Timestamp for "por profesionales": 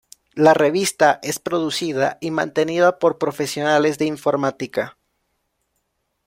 2.97-3.99